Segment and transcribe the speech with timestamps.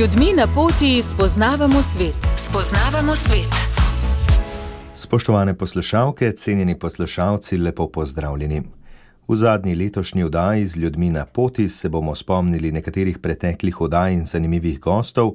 [0.00, 2.16] ljudmi na poti spoznavamo svet.
[2.36, 3.52] Spoznavamo svet.
[4.94, 8.62] Spoštovane poslušalke, cenjeni poslušalci, lepo pozdravljeni.
[9.28, 14.24] V zadnji letošnji oddaji z ljudmi na poti se bomo spomnili nekaterih preteklih oddaj in
[14.24, 15.34] zanimivih gostov.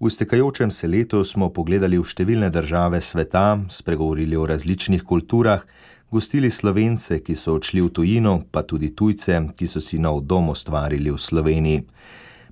[0.00, 5.62] V stekajočem se letu smo pogledali v številne države sveta, spregovorili o različnih kulturah,
[6.10, 10.50] gostili slovence, ki so odšli v tujino, pa tudi tujce, ki so si nov dom
[10.50, 11.86] ustvarili v Sloveniji.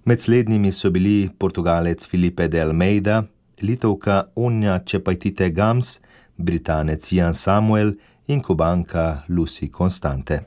[0.05, 3.23] Med slednjimi so bili portugalec Filipe de Almeida,
[3.63, 6.01] litovka Onja Čepajtite Gams,
[6.37, 7.93] britanec Jan Samuel
[8.27, 10.41] in kubanka Lucy Constante.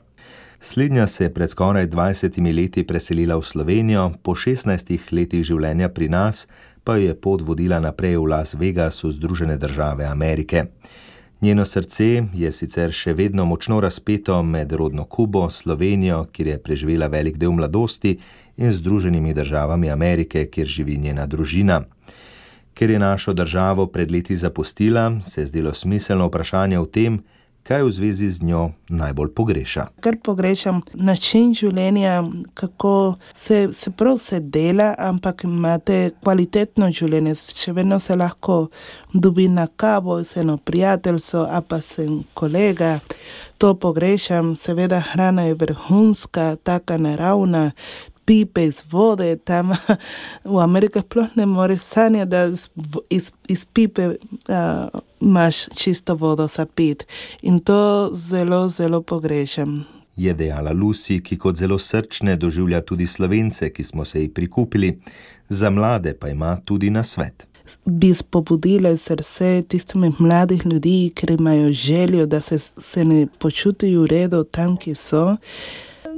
[0.60, 6.08] Slednja se je pred skoraj 20 leti preselila v Slovenijo, po 16 letih življenja pri
[6.08, 6.46] nas
[6.84, 10.66] pa jo je pot vodila naprej v Las Vegas v Združene države Amerike.
[11.44, 17.06] Njeno srce je sicer še vedno močno razpeto med rodno Kubo, Slovenijo, kjer je preživela
[17.12, 18.14] velik del mladosti,
[18.56, 21.82] in Združenimi državami Amerike, kjer živi njena družina.
[22.74, 27.20] Ker je našo državo pred leti zapustila, se je zdelo smiselno vprašanje o tem,
[27.64, 29.86] kaj v zvezi z njo najbolj pogreša.
[30.04, 32.22] Ker pogrešam način življenja,
[32.54, 37.34] kako se, se prav se dela, ampak imate kvalitetno življenje.
[37.34, 38.66] Še vedno se lahko
[39.12, 42.98] dobi na kavo, se eno prijateljstvo, a pa sem kolega.
[43.58, 47.70] To pogrešam, seveda hrana je vrhunska, taka naravna.
[48.24, 49.72] Pipe iz vode, tam
[50.52, 52.46] v Ameriki sploh ne moreš sanjati, da
[53.12, 57.06] iz, iz pipe uh, imaš čisto vodo za pit.
[57.42, 59.84] In to zelo, zelo pogrešam.
[60.16, 65.00] Je dejala Lucy, ki kot zelo srčne doživlja tudi slovence, ki smo se ji prikupili,
[65.48, 67.46] za mlade pa ima tudi na svet.
[67.84, 74.06] Bi spodbudile srce tistim mladih ljudi, ki imajo željo, da se, se ne počutijo v
[74.06, 75.36] redu tam, ki so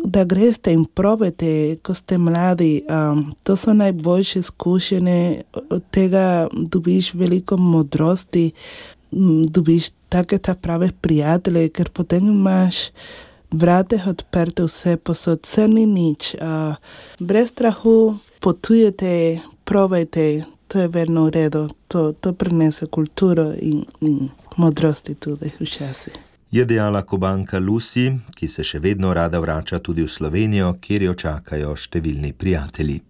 [0.04, 2.82] da greste in probete, ko ste mladi.
[2.88, 8.50] Um, to so najboljše izkušnje, od tega dobiš veliko modrosti,
[9.10, 12.90] dobiš take ta prave prijatelje, ker potem imaš
[13.50, 16.34] vrate odprte vse posod, vse ni nič.
[16.34, 16.76] Uh,
[17.18, 24.28] brez strahu potujete, probajte, to je verno v redu, to, to prinese kulturo in, in
[24.56, 30.08] modrosti tudi včasih je dejala kubanka Lucy, ki se še vedno rada vrača tudi v
[30.08, 33.00] Slovenijo, kjer jo čakajo številni prijatelji.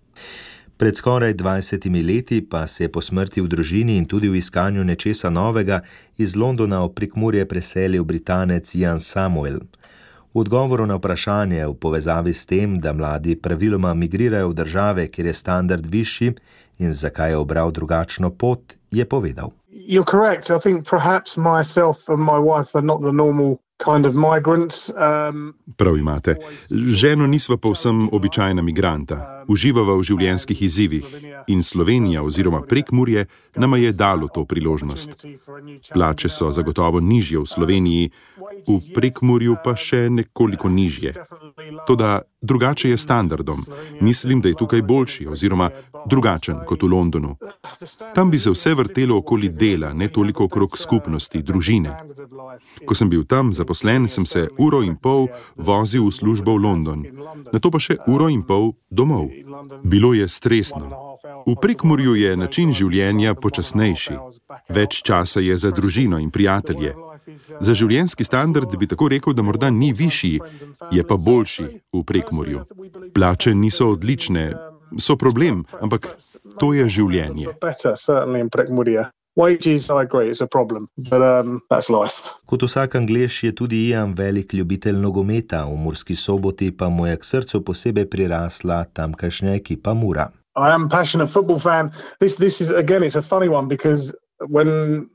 [0.77, 4.85] Pred skoraj 20 leti pa se je po smrti v družini in tudi v iskanju
[4.85, 5.81] nečesa novega
[6.17, 9.59] iz Londona v Prikmurje preselil britanec Jan Samuel.
[10.35, 15.27] V odgovoru na vprašanje v povezavi s tem, da mladi praviloma migrirajo v države, kjer
[15.27, 16.35] je standard višji
[16.79, 19.53] in zakaj je obral drugačno pot, je povedal.
[19.87, 20.51] you're correct.
[20.51, 26.37] I think perhaps myself and my wife are not the normal Um, Prav imate.
[26.71, 31.11] Ženo nisva povsem običajna migranta, uživava v življenjskih izzivih
[31.47, 33.27] in Slovenija oziroma prekmurje
[33.57, 35.27] nama je dalo to priložnost.
[35.93, 38.11] Plače so zagotovo nižje v Sloveniji,
[38.67, 41.13] v prekmurju pa še nekoliko nižje.
[41.87, 43.65] Toda drugače je standardom.
[44.01, 45.71] Mislim, da je tukaj boljši oziroma
[46.07, 47.37] drugačen kot v Londonu.
[48.15, 51.97] Tam bi se vse vrtelo okoli dela, ne toliko okrog skupnosti, družine.
[52.87, 57.01] Ko sem bil tam zaposlen, sem se uro in pol vozil v službo v London,
[57.53, 59.31] na to pa še uro in pol domov.
[59.83, 61.17] Bilo je stresno.
[61.47, 64.17] V prekmurju je način življenja počasnejši,
[64.69, 66.95] več časa je za družino in prijatelje.
[67.61, 70.41] Za življenjski standard bi tako rekel, da morda ni višji,
[70.95, 72.63] je pa boljši v prekmorju.
[73.15, 74.55] Plače niso odlične,
[74.99, 76.15] so problem, ampak
[76.61, 77.51] to je življenje.
[79.37, 79.53] Um,
[82.47, 87.17] Kot vsak anglež je tudi Ian velik ljubitelj nogometa, v Murski soboti pa mu je
[87.17, 90.31] k srcu posebej prirasla tamkajšnja ekipa Mura.
[90.57, 91.93] I am passionate football fan.
[92.19, 94.15] This, this is again, it's a funny one because
[94.49, 95.09] when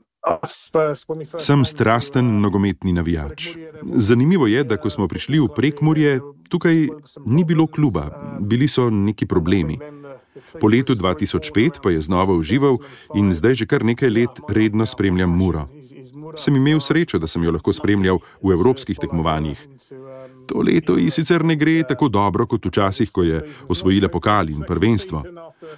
[1.38, 3.56] Sem strasten nogometni navijač.
[3.82, 6.86] Zanimivo je, da ko smo prišli v Prekmurje, tukaj
[7.26, 8.04] ni bilo kluba,
[8.40, 9.78] bili so neki problemi.
[10.60, 12.78] Po letu 2005 pa je znova užival
[13.14, 15.68] in zdaj že kar nekaj let redno spremljam Muro.
[16.36, 19.68] Sem imel srečo, da sem jo lahko spremljal v evropskih tekmovanjih.
[20.48, 24.64] To leto ji sicer ne gre tako dobro kot včasih, ko je osvojila pokal in
[24.68, 25.22] prvenstvo.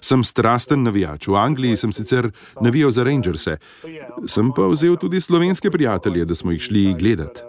[0.01, 1.29] Sem strasten navijač.
[1.29, 2.31] V Angliji sem sicer
[2.61, 3.59] navijal za Rangerse,
[4.27, 7.45] sem pa vzel tudi slovenske prijatelje, da smo jih šli gledat.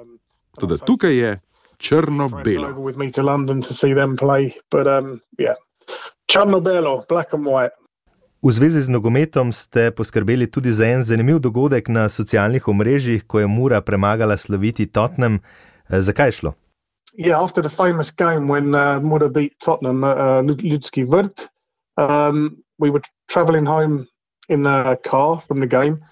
[0.60, 1.40] Tudi tukaj je
[1.78, 2.70] črno-belo.
[6.36, 7.72] Črno-belo, black and white.
[8.44, 13.40] V zvezi z nogometom ste poskrbeli tudi za en zanimiv dogodek na socialnih omrežjih, ko
[13.40, 15.40] je Mura premagala sloviti Tottenham.
[15.88, 16.52] Zakaj je šlo?
[17.16, 21.48] Yeah, after the famous game when uh, Mura beat Tottenham at uh, Ljudski Vrt,
[21.96, 23.02] um, we were
[23.32, 24.04] traveling home
[24.50, 26.04] in the car from the game.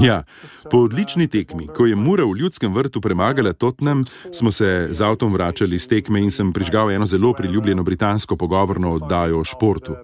[0.00, 0.22] Ja,
[0.70, 5.32] po odlični tekmi, ko je Mura v ljudskem vrtu premagala Tottenham, smo se z avtom
[5.32, 9.96] vračali iz tekme in sem prižgal eno zelo priljubljeno britansko pogovorno oddajo o športu.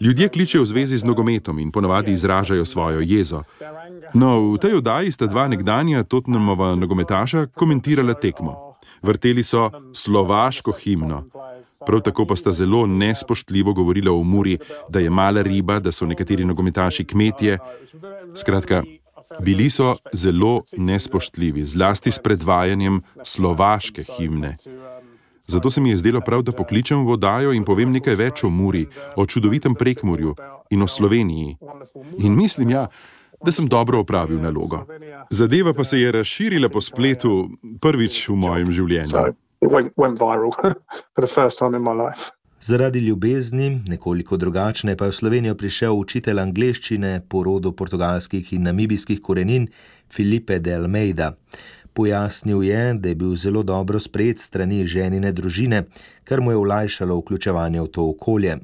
[0.00, 3.42] Ljudje kličejo v zvezi z nogometom in ponavadi izražajo svojo jezo.
[4.14, 8.76] No, v tej oddaji sta dva nekdanja Tottenhamova nogometaša komentirala tekmo.
[9.02, 11.24] Vrteli so slovaško himno.
[11.86, 14.58] Prav tako pa sta zelo nespoštljivo govorila o Muri,
[14.88, 17.58] da je mala riba, da so nekateri nogometaši kmetje.
[18.34, 18.82] Skratka,
[19.40, 24.56] bili so zelo nespoštljivi, zlasti s predvajanjem slovaške himne.
[25.46, 28.86] Zato se mi je zdelo prav, da pokličem vodajo in povem nekaj več o Muri,
[29.16, 30.34] o čudovitem prekmurju
[30.70, 31.56] in o Sloveniji.
[32.18, 32.86] In mislim, ja,
[33.44, 34.84] da sem dobro opravil nalogo.
[35.30, 37.48] Zadeva pa se je razširila po spletu
[37.80, 39.34] prvič v mojem življenju.
[42.62, 48.66] Zaradi ljubezni, nekoliko drugačne, pa je v Slovenijo prišel učitelj angleščine po rodu portugalskih in
[48.68, 49.68] namibijskih korenin
[50.12, 51.30] Filipe de Almeida.
[51.92, 55.86] Pojasnil je, da je bil zelo dobro sprejet strani ženine družine,
[56.24, 58.58] kar mu je olajšalo vključevanje v to okolje.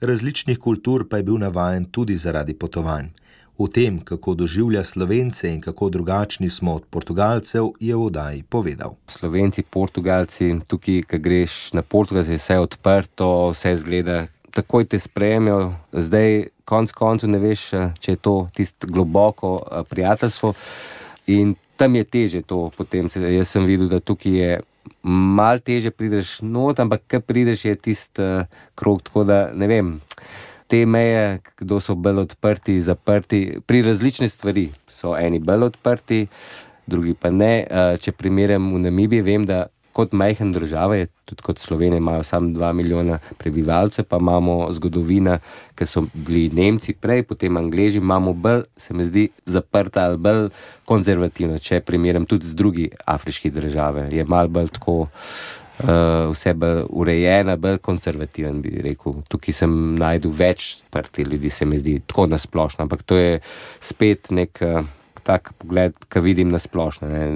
[0.00, 3.08] Različnih kultur pa je bil navajen tudi zaradi potovanj.
[3.58, 8.94] O tem, kako doživlja slovence in kako drugačni smo od Portugalcev, je v oddaji povedal.
[9.10, 15.72] Slovenci, Portugalci, tukaj, ki greš na Portugalce, je vse odprto, vse zgleda, takoj te sprejmejo.
[15.90, 17.64] Zdaj, konc koncev, ne veš,
[17.98, 19.58] če je to tisto globoko
[19.90, 20.54] prijateljstvo.
[21.34, 22.68] In tam je teže to.
[22.76, 24.58] Potem, jaz sem videl, da tukaj je.
[25.02, 29.02] Mal teže prideš not, ampak kaj prideš, je tisti uh, krog.
[29.02, 29.90] Tako da ne vem,
[30.68, 36.26] te meje, kdo so bolj odprti, zaprti, pri različnih stvarih so eni bolj odprti,
[36.86, 37.52] drugi pa ne.
[37.64, 39.66] Eh, če primerjam v Namibiji, vem, da
[39.98, 45.38] kot majhen država, tudi kot Slovenija, imajo samo 2 milijona prebivalcev, pa imamo zgodovina,
[45.74, 50.44] ker so bili Nemci prej, potem Angleži, imamo bolj, se mi zdi, zaprta ali bolj
[50.86, 54.14] konzervativna, če primerjam tudi z drugimi afriškimi državami.
[54.16, 55.08] Je mal bolj tako
[55.82, 59.20] uh, vse bolj urejena, bolj konzervativen, bi rekel.
[59.30, 63.40] Tukaj sem najdel več prti ljudi, se mi zdi tako nasplošno, ampak to je
[63.80, 64.62] spet nek.
[64.62, 64.94] Uh,
[65.28, 67.08] Tak pogled, ki vidim na splošno.
[67.10, 67.26] Ne.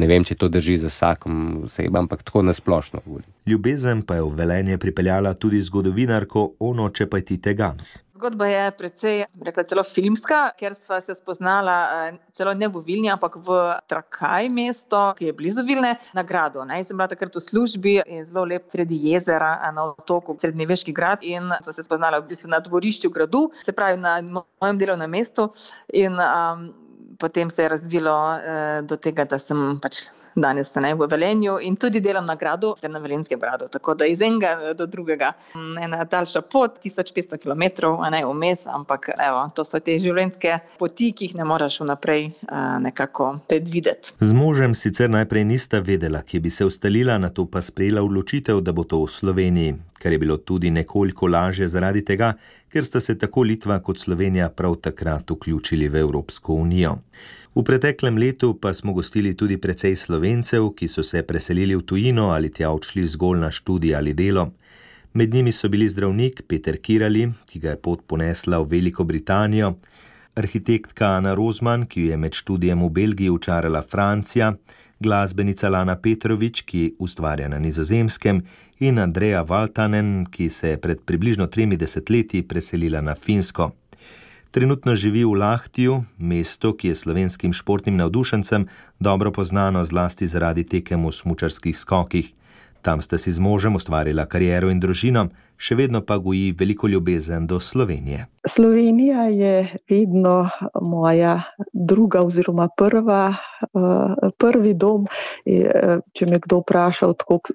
[0.00, 3.02] ne vem, če to drži za vsakom osebam, ampak tako na splošno.
[3.44, 9.64] Ljubezen pa je v velenje pripeljala tudi zgodovinarko Ono Čepajtite Gams zgodba je precej, rekla
[9.66, 11.76] celo filmska, ker sva se spoznala
[12.06, 13.56] eh, celo ne v Vilni, ampak v
[13.90, 16.62] Trakaj mesto, ki je blizu Vilne, na gradu.
[16.62, 16.78] Ne?
[16.86, 21.50] Sem bila takrat v službi in zelo lep sredi jezera na otoku, srednjeveški grad in
[21.66, 25.50] sva se spoznala v bistvu na dvorišču gradu, se pravi na mojem delovnem mestu
[25.90, 26.70] in um,
[27.18, 31.76] potem se je razvilo uh, do tega, da sem pač danes sem v Velenju in
[31.76, 33.68] tudi delam na gradu, ter na Velenskem gradu.
[33.68, 35.32] Tako da iz enega do drugega
[35.82, 41.12] ena daljša pot, 1500 km, a ne vmes, ampak evo, to so te življenjske poti,
[41.12, 42.30] ki jih ne moreš vnaprej
[42.80, 44.14] nekako predvideti.
[44.20, 48.60] Z možem sicer najprej nista vedela, kje bi se ustalila, na to pa sprejela odločitev,
[48.60, 52.32] da bo to v Sloveniji, kar je bilo tudi nekoliko lažje zaradi tega,
[52.72, 56.96] ker sta se tako Litva kot Slovenija prav takrat vključili v Evropsko unijo.
[57.54, 62.30] V preteklem letu pa smo gostili tudi precej slovencev, ki so se preselili v tujino
[62.32, 64.46] ali tja odšli zgolj na študij ali delo.
[65.12, 69.74] Med njimi so bili zdravnik Peter Kirali, ki ga je pot ponesla v Veliko Britanijo,
[70.34, 74.54] arhitektka Ana Rozman, ki jo je med študijem v Belgiji učarala Francija,
[75.00, 78.40] glasbenica Lana Petrovič, ki ustvarja na nizozemskem,
[78.80, 83.72] in Andreja Valtanen, ki se je pred približno tremi desetletji preselila na Finsko.
[84.52, 88.66] Trenutno živi v Lahtiju, mestu, ki je slovenskim športnim navdušencem
[89.00, 92.28] dobro poznano zlasti zaradi tekem v smučarskih skokih.
[92.84, 95.30] Tam sta si z možem ustvarila kariero in družino,
[95.62, 98.26] še vedno pa goji veliko ljubezen do Slovenije.
[98.48, 100.48] Slovenija je vedno
[100.82, 101.42] moja
[101.72, 103.34] druga oziroma prva,
[103.72, 105.06] uh, prvi dom.
[105.46, 107.06] Eh, če me kdo vpraša,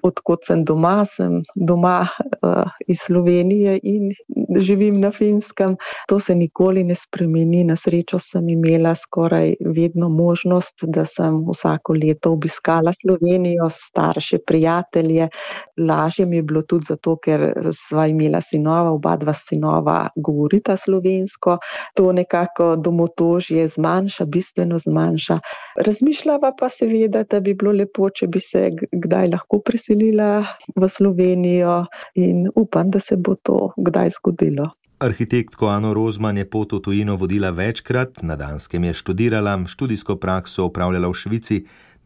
[0.02, 4.14] odkot sem doma, sem doma uh, iz Slovenije in
[4.56, 5.76] živim na Finskem.
[6.08, 7.64] To se nikoli ne spremeni.
[7.68, 15.28] Na srečo sem imela skoraj vedno možnost, da sem vsako leto obiskala Slovenijo, starše, prijatelje.
[15.76, 21.58] Lažje mi je bilo tudi zato, ker sva imela sinova, oba dva sinova govorita slovensko,
[21.94, 25.40] to nekako domotožje zmanjša, bistveno zmanjša.
[25.76, 31.84] Razmišljava pa seveda, da bi bilo lepo, če bi se kdaj lahko preselila v Slovenijo
[32.14, 34.70] in upam, da se bo to kdaj zgodilo.
[34.98, 40.66] Arhitektko Ano Rozman je pot v tujino vodila večkrat, na Danskem je študirala, študijsko prakso
[40.66, 41.58] upravljala v Švici,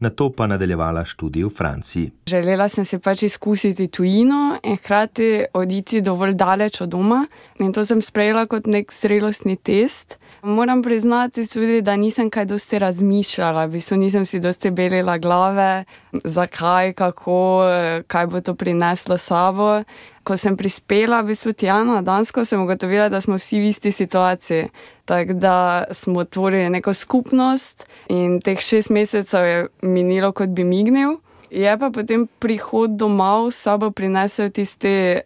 [0.03, 2.11] na to pa nadaljevala študij v Franciji.
[2.27, 7.27] Želela sem se pač izkusiti tujino in hkrati oditi dovolj daleč od doma,
[7.59, 10.19] in to sem sprejela kot nek zrelostni test.
[10.43, 15.85] Moram priznati tudi, da nisem kaj dosti razmišljala, v bistvu nisem si dosti belila glave,
[16.25, 17.63] zakaj, kako,
[18.07, 19.85] kaj bo to prineslo sabo.
[20.25, 23.93] Ko sem prispela v bistvu tja na Dansko, sem ugotovila, da smo vsi v isti
[23.93, 24.69] situaciji.
[25.05, 31.21] Tako da smo tvorili neko skupnost in teh šest mesecev je minilo, kot bi mignil.
[31.51, 35.21] Je pa potem prihod domov s sabo prinesel tisti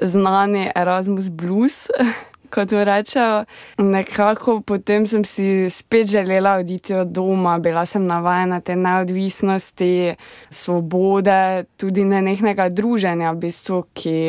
[0.00, 1.90] znani Erasmus Blues,
[2.52, 3.44] kot rečejo.
[3.78, 10.14] Nekako potem sem si spet želela oditi od doma, bila sem navajena te neodvisnosti,
[10.50, 14.20] svobode, tudi nenehnega druženja, v bistvu, ki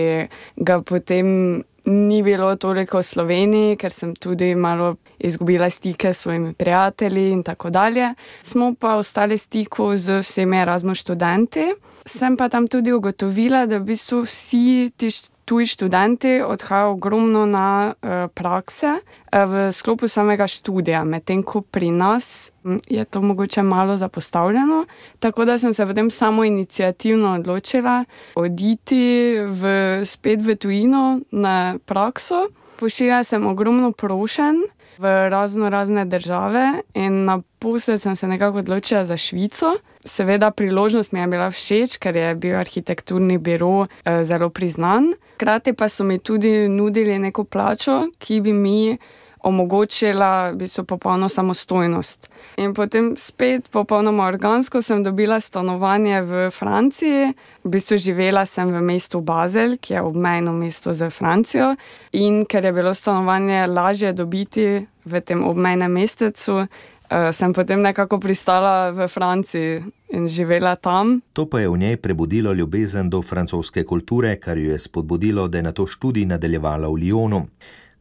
[0.56, 6.54] ga potem ni bilo toliko v Sloveniji, ker sem tudi malo izgubila stike s svojimi
[6.54, 8.14] prijatelji in tako dalje.
[8.42, 11.74] Smo pa ostali stiku z vsemi Erasmus študenti.
[12.06, 15.12] Sem pa tam tudi ugotovila, da v bistvu vsi ti
[15.46, 21.92] tuji študenti odhajajo ogromno na uh, prakse uh, v sklopu samega študija, medtem ko pri
[21.92, 22.52] nas
[22.90, 24.86] je to mogoče malo zapostavljeno.
[25.20, 32.48] Tako da sem se potem samo inicijativno odločila oditi v, spet v tujino na prakso.
[32.80, 34.56] Pošiljala sem ogromno prošen
[34.98, 39.78] v razno razne države in naposled sem se nekako odločila za Švico.
[40.06, 45.14] Seveda, priložnost mi je bila všeč, ker je bil arhitekturni biro eh, zelo priznan.
[45.36, 48.98] Hkrati pa so mi tudi nudili neko plačo, ki bi mi
[49.44, 52.30] omogočila v bistvu popolno samostojnost.
[52.58, 57.34] In potem spet popolnoma organsko sem dobila stanovanje v Franciji,
[57.64, 61.76] v bistvu živela sem v mestu Bazel, ki je obmejno mesto za Francijo.
[62.14, 68.20] In ker je bilo stanovanje lažje dobiti v tem obmejnem mestecu, uh, sem potem nekako
[68.20, 69.84] pristala v Franciji.
[70.14, 71.22] In živela tam.
[71.34, 75.58] To pa je v njej prebudilo ljubezen do francoske kulture, kar jo je spodbudilo, da
[75.58, 77.48] je na to študij nadaljevala v Lyonu.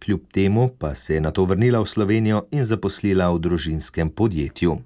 [0.04, 4.76] Kljub temu pa se je na to vrnila v Slovenijo in zaposlila v družinskem podjetju.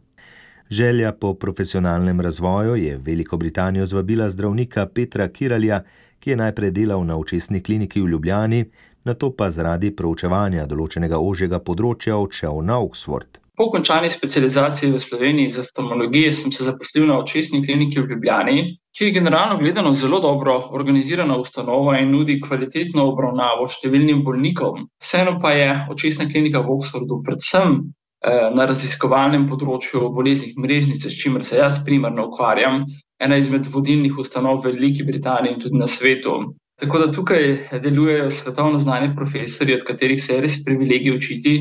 [0.71, 5.81] Želja po profesionalnem razvoju je Veliko Britanijo zvabila zdravnika Petra Kiralja,
[6.19, 8.65] ki je najprej delal na očesni kliniki v Ljubljani,
[9.05, 13.41] na to pa zaradi proučevanja določenega ožjega področja odšel na Oxford.
[13.57, 18.77] Po končani specializaciji v Sloveniji za oftalmologijo sem se zaposlil na očesni kliniki v Ljubljani,
[18.97, 24.87] ki je generalno gledano zelo dobro organizirana ustanova in nudi kvalitetno obravnavo številnim bolnikom.
[25.05, 31.21] Vseeno pa je očesna klinika v Oxfordu predvsem eh, na raziskovalnem področju boleznih mrežnic, s
[31.21, 32.87] čimer se jaz primarno ukvarjam,
[33.21, 36.39] ena izmed vodilnih ustanov v Veliki Britaniji in tudi na svetu.
[36.81, 37.45] Tako da tukaj
[37.85, 41.55] delujejo svetovno znani profesori, od katerih se je res privilegij učiti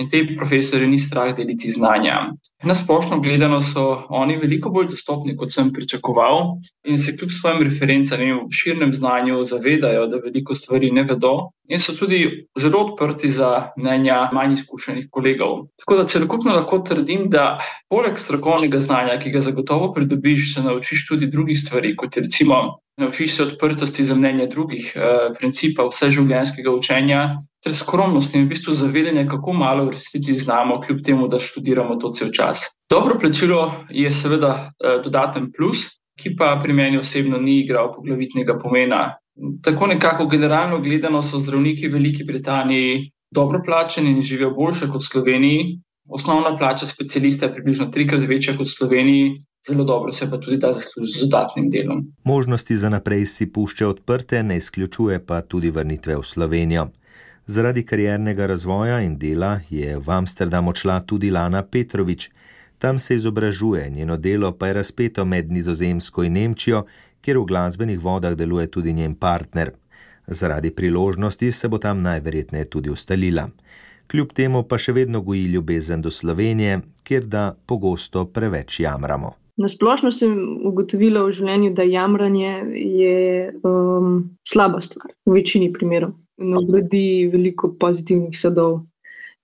[0.00, 2.32] in te profesore ni strah deliti znanja.
[2.64, 7.62] Na splošno gledano so oni veliko bolj dostopni, kot sem pričakoval, in se kljub svojim
[7.68, 11.34] referencam in širnem znanju zavedajo, da veliko stvari ne vedo,
[11.68, 12.20] in so tudi
[12.58, 15.66] zelo odprti za mnenja manj izkušenih kolegov.
[15.80, 21.06] Tako da celokupno lahko trdim, da poleg strokovnega znanja, ki ga zagotovo pridobiš, se naučiš
[21.08, 22.80] tudi drugih stvari, kot je recimo.
[23.00, 27.22] Naučiš se odprtosti za mnenje drugih, eh, principa vseživljenjskega učenja,
[27.64, 31.96] ter skromnost in v bistvu zavedanje, kako malo v resnici znamo, kljub temu, da študiramo
[32.00, 32.64] to cel čas.
[32.90, 35.86] Dobro plačilo je seveda eh, dodaten plus,
[36.20, 39.14] ki pa pri meni osebno ni igral poglavitnega pomena.
[39.62, 45.02] Tako nekako generalno gledano so zdravniki v Veliki Britaniji dobro plačeni in živijo boljše kot
[45.02, 45.80] v Sloveniji.
[46.08, 50.56] Osnovna plača specialista je približno trikrat večja kot v Sloveniji, zelo dobro se pa tudi
[50.56, 52.04] da zaslužiti z dodatnim delom.
[52.24, 56.88] Možnosti za naprej si pušča odprte, ne izključuje pa tudi vrnitve v Slovenijo.
[57.50, 62.28] Zaradi kariernega razvoja in dela je v Amsterdam odšla tudi Lana Petrovič.
[62.78, 66.84] Tam se izobražuje, njeno delo pa je razpeto med Nizozemsko in Nemčijo,
[67.20, 69.72] kjer v glasbenih vodah deluje tudi njen partner.
[70.26, 73.48] Zaradi priložnosti se bo tam najverjetneje tudi ustalila.
[74.06, 79.34] Kljub temu pa še vedno goji ljubezen do Slovenije, kjer da pogosto preveč jamramo.
[79.56, 80.38] Na splošno sem
[80.70, 87.74] ugotovila v življenju, da jamranje je um, slaba stvar v večini primerov in obrodi veliko
[87.80, 88.80] pozitivnih sadov.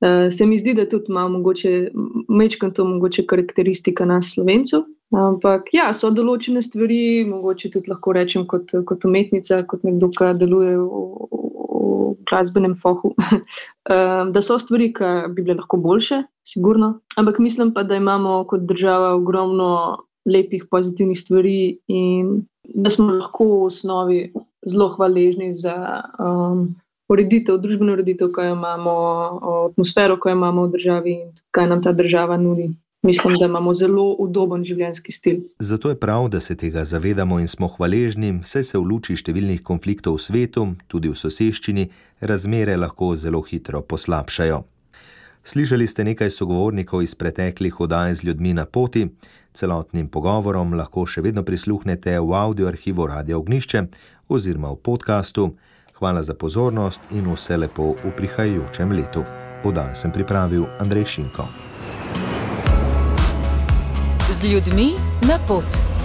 [0.00, 1.90] Uh, se mi zdi, da tudi ima mogoče,
[2.28, 4.84] mečkam to mogoče karakteristika nas slovencev.
[5.14, 10.32] Ampak ja, so določene stvari, mogoče tudi lahko rečem kot, kot umetnica, kot nekdo, ki
[10.40, 13.12] deluje v, v glasbenem fohu,
[14.34, 16.96] da so stvari, ki bi bile lahko boljše, sigurno.
[17.16, 19.70] Ampak mislim pa, da imamo kot država ogromno
[20.26, 22.42] lepih, pozitivnih stvari in
[22.74, 24.20] da smo lahko v osnovi
[24.66, 26.02] zelo hvaležni za.
[26.18, 26.74] Um,
[27.08, 28.96] ureditev, družbeno ureditev, kaj imamo,
[29.70, 32.72] atmosfero, kaj imamo v državi in kaj nam ta država nudi.
[33.06, 35.40] mislim, da imamo zelo udoben življenjski stil.
[35.58, 39.62] Zato je prav, da se tega zavedamo in smo hvaležni, saj se v luči številnih
[39.62, 41.86] konfliktov v svetu, tudi v soseščini,
[42.20, 44.64] razmere lahko zelo hitro poslabšajo.
[45.46, 49.06] Slišali ste nekaj sogovornikov iz preteklih oddaj z ljudmi na poti,
[49.54, 53.86] celotnim pogovorom lahko še vedno prisluhnete v audio arhivu Radio Ognišče
[54.28, 55.52] oziroma v podkastu.
[55.98, 59.24] Hvala za pozornost in vse lepo v prihajajočem letu.
[59.64, 61.66] Oddaj sem pripravil Andrej Šinko
[64.36, 64.92] z ljudmi
[65.28, 65.95] na pot.